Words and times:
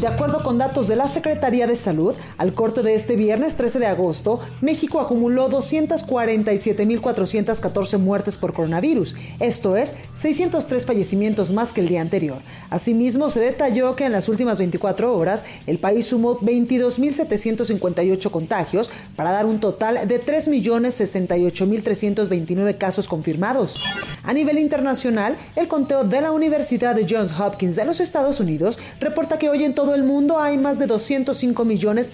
De 0.00 0.06
acuerdo 0.06 0.42
con 0.42 0.56
datos 0.56 0.88
de 0.88 0.96
la 0.96 1.08
Secretaría 1.08 1.66
de 1.66 1.76
Salud, 1.76 2.14
al 2.38 2.54
corte 2.54 2.82
de 2.82 2.94
este 2.94 3.16
viernes 3.16 3.56
13 3.56 3.80
de 3.80 3.86
agosto, 3.86 4.40
México 4.62 4.98
acumuló 4.98 5.50
247.414 5.50 7.98
muertes 7.98 8.38
por 8.38 8.54
coronavirus, 8.54 9.14
esto 9.40 9.76
es, 9.76 9.96
603 10.14 10.86
fallecimientos 10.86 11.52
más 11.52 11.74
que 11.74 11.82
el 11.82 11.88
día 11.88 12.00
anterior. 12.00 12.38
Asimismo, 12.70 13.28
se 13.28 13.40
detalló 13.40 13.94
que 13.94 14.06
en 14.06 14.12
las 14.12 14.30
últimas 14.30 14.56
24 14.56 15.14
horas 15.14 15.44
el 15.66 15.78
país 15.78 16.06
sumó 16.06 16.38
22.758 16.38 18.30
contagios 18.30 18.90
para 19.16 19.32
dar 19.32 19.44
un 19.44 19.60
total 19.60 20.08
de 20.08 20.24
3.068.329 20.24 22.78
casos 22.78 23.06
confirmados. 23.06 23.84
A 24.22 24.32
nivel 24.32 24.58
internacional, 24.58 25.36
el 25.56 25.68
conteo 25.68 26.04
de 26.04 26.22
la 26.22 26.32
Universidad 26.32 26.94
de 26.94 27.06
Johns 27.08 27.32
Hopkins 27.38 27.76
de 27.76 27.84
los 27.84 28.00
Estados 28.00 28.40
Unidos 28.40 28.78
reporta 28.98 29.38
que 29.38 29.50
hoy 29.50 29.64
en 29.64 29.74
todo 29.74 29.89
el 29.94 30.04
mundo 30.04 30.38
hay 30.38 30.56
más 30.58 30.78
de 30.78 30.86
205 30.86 31.64
millones 31.64 32.12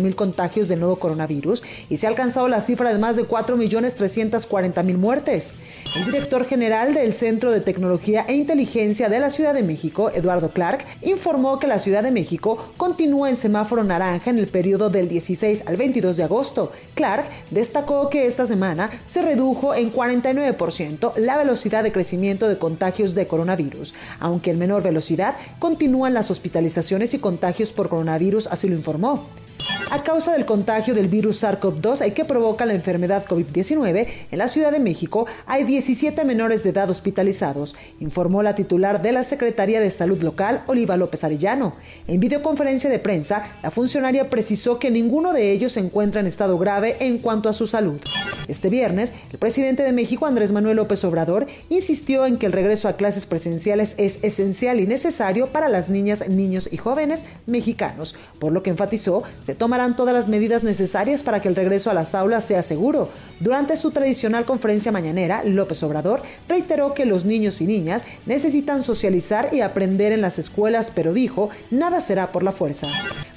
mil 0.00 0.14
contagios 0.14 0.68
del 0.68 0.80
nuevo 0.80 0.96
coronavirus 0.96 1.62
y 1.88 1.96
se 1.96 2.06
ha 2.06 2.10
alcanzado 2.10 2.48
la 2.48 2.60
cifra 2.60 2.92
de 2.92 2.98
más 2.98 3.16
de 3.16 3.24
4 3.24 3.56
millones 3.56 3.96
mil 4.84 4.98
muertes. 4.98 5.54
El 5.96 6.04
director 6.04 6.44
general 6.46 6.94
del 6.94 7.14
Centro 7.14 7.50
de 7.50 7.60
Tecnología 7.60 8.24
e 8.28 8.34
Inteligencia 8.34 9.08
de 9.08 9.18
la 9.18 9.30
Ciudad 9.30 9.54
de 9.54 9.62
México, 9.62 10.10
Eduardo 10.10 10.50
Clark, 10.50 10.84
informó 11.02 11.58
que 11.58 11.66
la 11.66 11.78
Ciudad 11.78 12.02
de 12.02 12.10
México 12.10 12.72
continúa 12.76 13.28
en 13.28 13.36
semáforo 13.36 13.82
naranja 13.82 14.30
en 14.30 14.38
el 14.38 14.48
periodo 14.48 14.90
del 14.90 15.08
16 15.08 15.64
al 15.66 15.76
22 15.76 16.16
de 16.16 16.24
agosto. 16.24 16.72
Clark 16.94 17.24
destacó 17.50 18.08
que 18.08 18.26
esta 18.26 18.46
semana 18.46 18.90
se 19.06 19.22
redujo 19.22 19.74
en 19.74 19.92
49% 19.92 21.16
la 21.16 21.36
velocidad 21.36 21.82
de 21.82 21.92
crecimiento 21.92 22.48
de 22.48 22.58
contagios 22.58 23.14
de 23.14 23.26
coronavirus, 23.26 23.94
aunque 24.20 24.50
en 24.50 24.58
menor 24.58 24.82
velocidad 24.82 25.36
continúan 25.58 26.14
las 26.14 26.30
hospitalizaciones 26.30 26.51
hospitalizaciones 26.52 27.14
y 27.14 27.18
contagios 27.18 27.72
por 27.72 27.88
coronavirus, 27.88 28.46
así 28.48 28.68
lo 28.68 28.76
informó. 28.76 29.26
A 29.92 30.02
causa 30.02 30.32
del 30.32 30.46
contagio 30.46 30.94
del 30.94 31.08
virus 31.08 31.42
SARS-CoV-2 31.42 32.14
que 32.14 32.24
provoca 32.24 32.64
la 32.64 32.72
enfermedad 32.72 33.26
COVID-19, 33.26 34.06
en 34.30 34.38
la 34.38 34.48
Ciudad 34.48 34.72
de 34.72 34.80
México 34.80 35.26
hay 35.44 35.64
17 35.64 36.24
menores 36.24 36.62
de 36.62 36.70
edad 36.70 36.88
hospitalizados, 36.88 37.76
informó 38.00 38.42
la 38.42 38.54
titular 38.54 39.02
de 39.02 39.12
la 39.12 39.22
Secretaría 39.22 39.80
de 39.80 39.90
Salud 39.90 40.22
Local, 40.22 40.62
Oliva 40.66 40.96
López 40.96 41.24
Arellano. 41.24 41.74
En 42.06 42.20
videoconferencia 42.20 42.88
de 42.88 43.00
prensa, 43.00 43.52
la 43.62 43.70
funcionaria 43.70 44.30
precisó 44.30 44.78
que 44.78 44.90
ninguno 44.90 45.34
de 45.34 45.52
ellos 45.52 45.72
se 45.72 45.80
encuentra 45.80 46.22
en 46.22 46.26
estado 46.26 46.56
grave 46.56 46.96
en 47.00 47.18
cuanto 47.18 47.50
a 47.50 47.52
su 47.52 47.66
salud. 47.66 48.00
Este 48.48 48.70
viernes, 48.70 49.12
el 49.30 49.38
presidente 49.38 49.82
de 49.82 49.92
México, 49.92 50.24
Andrés 50.24 50.52
Manuel 50.52 50.76
López 50.76 51.04
Obrador, 51.04 51.46
insistió 51.68 52.24
en 52.24 52.38
que 52.38 52.46
el 52.46 52.52
regreso 52.52 52.88
a 52.88 52.96
clases 52.96 53.26
presenciales 53.26 53.94
es 53.98 54.24
esencial 54.24 54.80
y 54.80 54.86
necesario 54.86 55.52
para 55.52 55.68
las 55.68 55.90
niñas, 55.90 56.26
niños 56.28 56.68
y 56.72 56.78
jóvenes 56.78 57.26
mexicanos, 57.46 58.16
por 58.38 58.52
lo 58.52 58.62
que 58.62 58.70
enfatizó 58.70 59.22
se 59.42 59.54
todas 59.96 60.14
las 60.14 60.28
medidas 60.28 60.62
necesarias 60.62 61.22
para 61.22 61.40
que 61.40 61.48
el 61.48 61.56
regreso 61.56 61.90
a 61.90 61.94
las 61.94 62.14
aulas 62.14 62.44
sea 62.44 62.62
seguro. 62.62 63.10
Durante 63.40 63.76
su 63.76 63.90
tradicional 63.90 64.44
conferencia 64.44 64.92
mañanera, 64.92 65.42
López 65.44 65.82
Obrador 65.82 66.22
reiteró 66.48 66.94
que 66.94 67.04
los 67.04 67.24
niños 67.24 67.60
y 67.60 67.66
niñas 67.66 68.04
necesitan 68.24 68.82
socializar 68.82 69.48
y 69.52 69.60
aprender 69.60 70.12
en 70.12 70.20
las 70.20 70.38
escuelas, 70.38 70.92
pero 70.94 71.12
dijo, 71.12 71.50
nada 71.70 72.00
será 72.00 72.30
por 72.30 72.42
la 72.42 72.52
fuerza. 72.52 72.86